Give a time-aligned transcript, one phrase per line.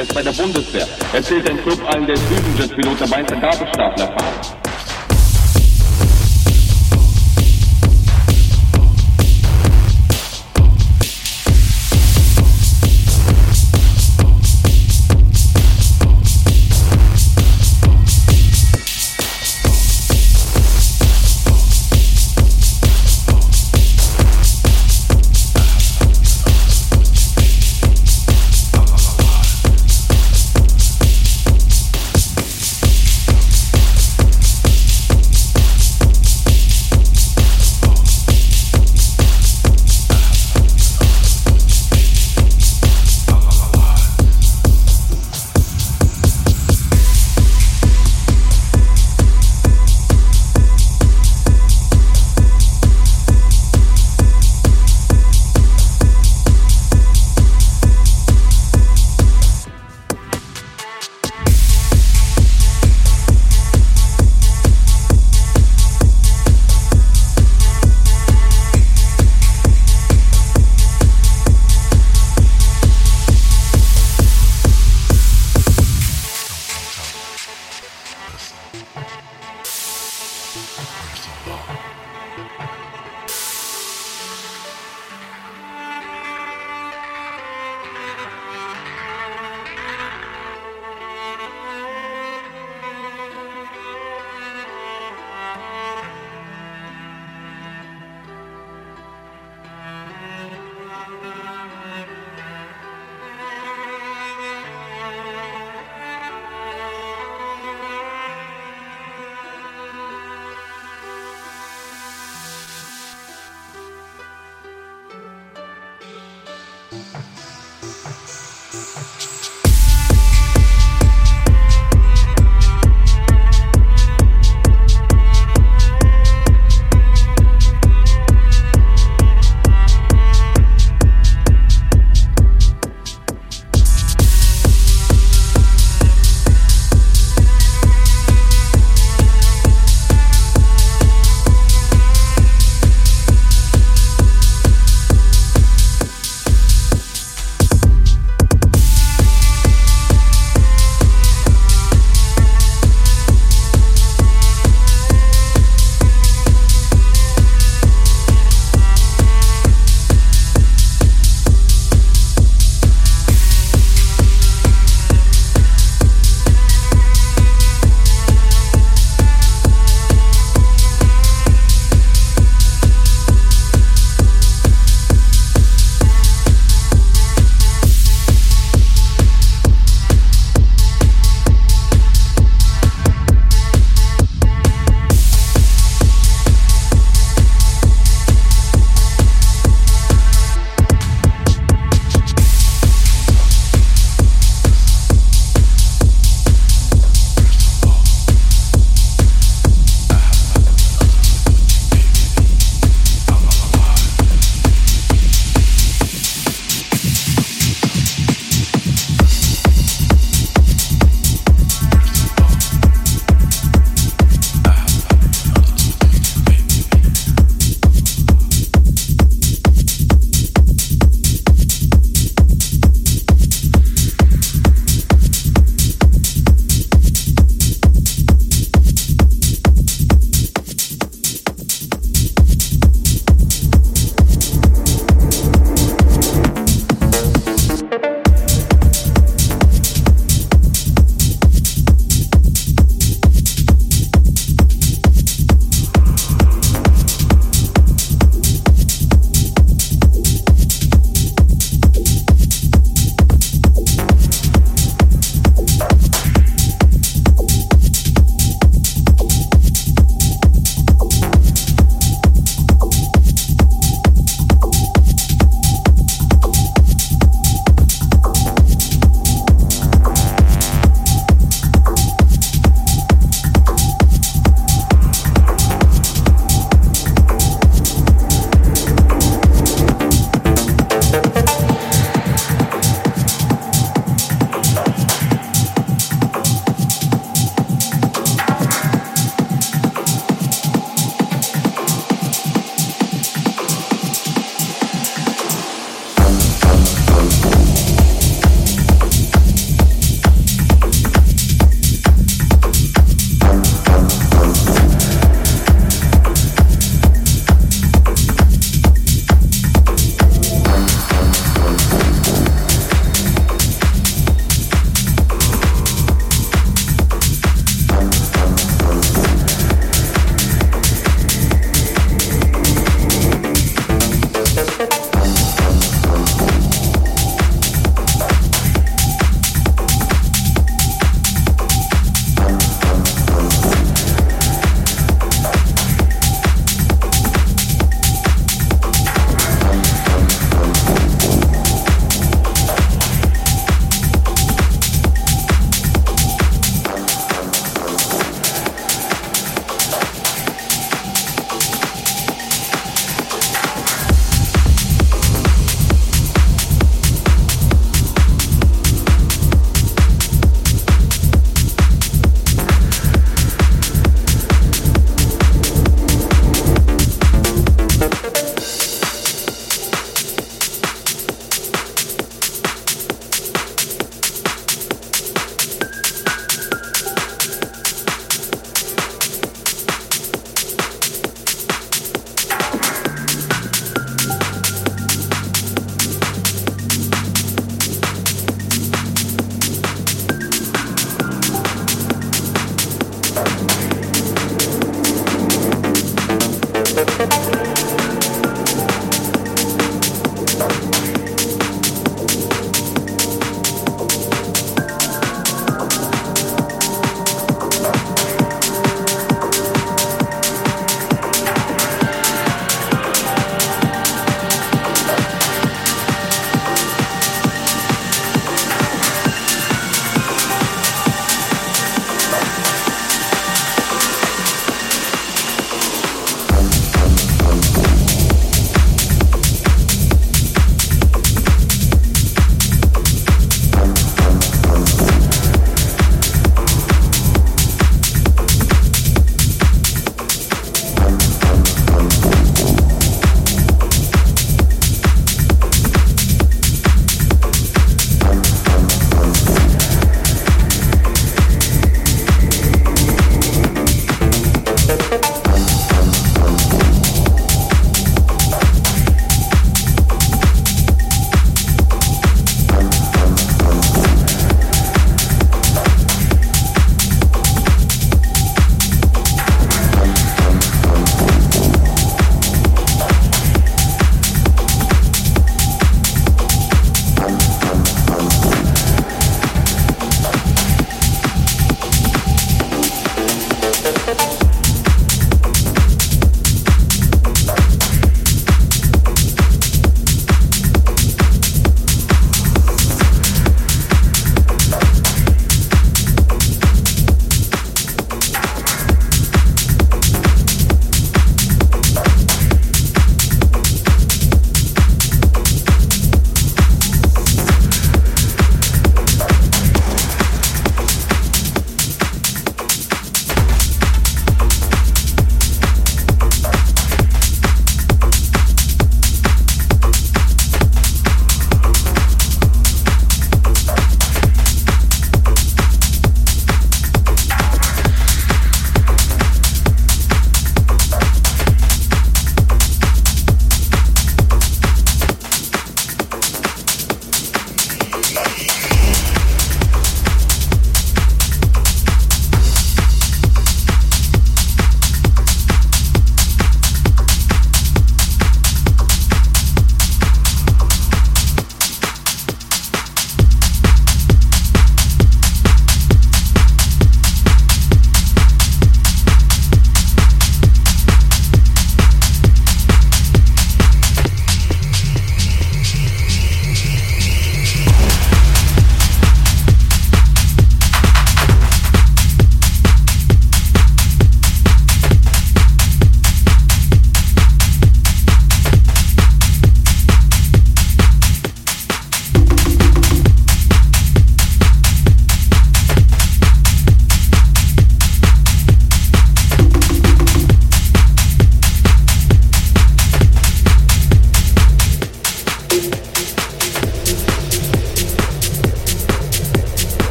[0.00, 0.29] Господа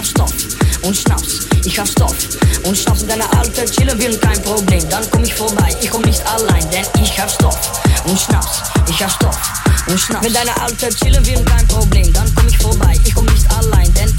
[0.00, 0.32] gab Stoff
[0.82, 2.16] und Schnaps, ich hab Stoff
[2.64, 3.04] und Schnaps.
[3.06, 5.76] Deine alte Chille will kein Problem, dann komm ich vorbei.
[5.82, 9.38] Ich komm nicht allein, denn ich hab Stoff und Schnaps, ich hab Stoff
[9.88, 10.26] und Schnaps.
[10.26, 12.98] Mit deiner alte Chille will kein Problem, dann komm ich vorbei.
[13.04, 14.10] Ich komm nicht allein, denn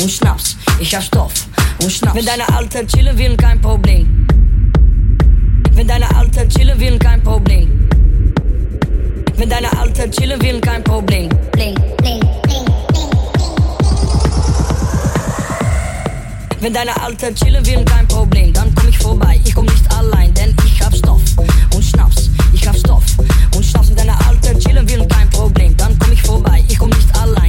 [0.00, 0.56] und Schnaps.
[0.78, 1.32] Ich hab Stoff
[1.80, 2.14] und Schnaps.
[2.16, 4.26] wenn deiner nou alten chillen will kein Problem.
[5.72, 7.88] Wenn deine nou alten chillen will kein Problem.
[9.36, 11.28] Wenn deine nou alten chillen will kein Problem.
[11.52, 12.74] Bling, bling, bling.
[16.64, 19.38] Wenn deine Alte chillen will, kein Problem, dann komm ich vorbei.
[19.44, 21.20] Ich komm nicht allein, denn ich hab Stoff
[21.74, 22.30] und Schnaps.
[22.54, 23.04] Ich hab Stoff
[23.54, 23.90] und Schnaps.
[23.90, 26.64] Wenn deine Alte chillen will, kein Problem, dann komm ich vorbei.
[26.66, 27.43] Ich komm nicht allein.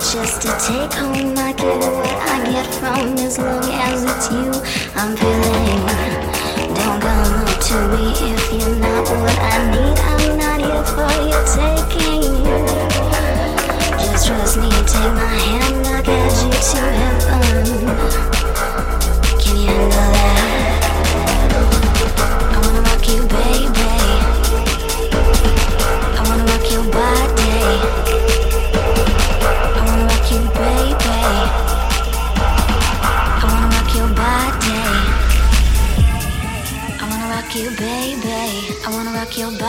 [0.00, 1.36] just to take home.
[1.36, 4.50] I get what I get from as long as it's you
[4.96, 5.84] I'm feeling.
[6.74, 9.98] Don't come up to me if you're not what I need.
[10.10, 12.32] I'm not here for your taking.
[14.00, 17.66] Just trust me, take my hand, I'll guide you to heaven.
[19.38, 20.80] Can you handle that?
[22.52, 23.59] I wanna rock you, baby.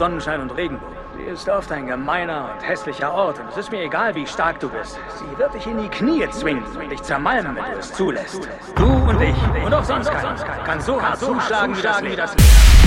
[0.00, 0.96] Sonnenschein und Regenbogen.
[1.14, 4.58] Sie ist oft ein gemeiner und hässlicher Ort und es ist mir egal, wie stark
[4.58, 4.98] du bist.
[5.18, 8.48] Sie wird dich in die Knie zwingen und dich zermalmen, wenn du es zulässt.
[8.76, 12.79] Du und ich und auch sonst keiner kann so hart zuschlagen wie das Leben.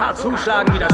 [0.00, 0.89] Hart zuschlagen wie das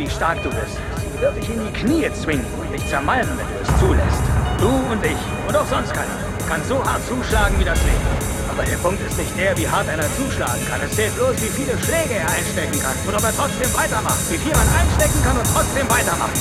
[0.00, 0.80] wie stark du bist.
[0.96, 4.24] Sie wird dich in die Knie zwingen und dich zermalmen, wenn du es zulässt.
[4.56, 6.16] Du und ich und auch sonst keiner
[6.48, 8.08] kann so hart zuschlagen wie das Leben.
[8.48, 10.80] Aber der Punkt ist nicht der, wie hart einer zuschlagen kann.
[10.80, 12.96] Es zählt bloß, wie viele Schläge er einstecken kann.
[13.06, 14.24] Und ob er trotzdem weitermacht.
[14.32, 16.36] Wie viel man einstecken kann und trotzdem weitermacht.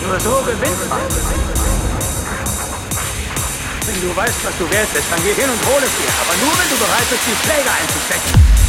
[0.00, 1.02] Nur so gewinnt man.
[3.84, 6.10] Wenn du weißt, was du wert bist, dann geh hin und hol es dir.
[6.24, 8.63] Aber nur, wenn du bereit bist, die Schläge einzustecken.